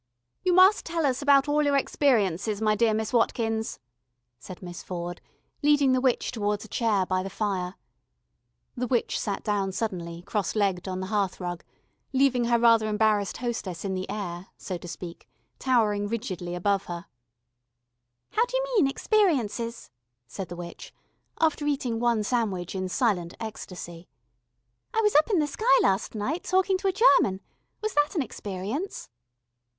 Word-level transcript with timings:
"You 0.43 0.53
must 0.53 0.83
tell 0.83 1.05
us 1.05 1.21
about 1.21 1.47
all 1.47 1.61
your 1.61 1.77
experiences, 1.77 2.59
my 2.59 2.73
dear 2.75 2.91
Miss 2.91 3.13
Watkins," 3.13 3.77
said 4.39 4.59
Miss 4.63 4.81
Ford, 4.81 5.21
leading 5.61 5.91
the 5.91 6.01
witch 6.01 6.31
towards 6.31 6.65
a 6.65 6.67
chair 6.67 7.05
by 7.05 7.21
the 7.21 7.29
fire. 7.29 7.75
The 8.75 8.87
witch 8.87 9.19
sat 9.19 9.43
down 9.43 9.71
suddenly 9.73 10.23
cross 10.23 10.55
legged 10.55 10.87
on 10.87 11.01
the 11.01 11.05
hearth 11.13 11.39
rug, 11.39 11.63
leaving 12.13 12.45
her 12.45 12.57
rather 12.57 12.87
embarrassed 12.89 13.37
hostess 13.37 13.85
in 13.85 13.93
the 13.93 14.09
air, 14.09 14.47
so 14.57 14.75
to 14.79 14.87
speak, 14.87 15.29
towering 15.59 16.07
rigidly 16.07 16.55
above 16.55 16.85
her. 16.85 17.05
"How 18.31 18.43
d'you 18.47 18.63
mean 18.75 18.87
experiences?" 18.87 19.91
said 20.25 20.49
the 20.49 20.55
witch, 20.55 20.91
after 21.39 21.63
eating 21.67 21.99
one 21.99 22.23
sandwich 22.23 22.73
in 22.73 22.89
silent 22.89 23.35
ecstasy. 23.39 24.07
"I 24.95 25.01
was 25.01 25.13
up 25.15 25.29
in 25.29 25.37
the 25.37 25.45
sky 25.45 25.77
last 25.83 26.15
night, 26.15 26.43
talking 26.45 26.79
to 26.79 26.87
a 26.87 26.91
German. 26.91 27.39
Was 27.83 27.93
that 27.93 28.15
an 28.15 28.23
experience?" 28.23 29.07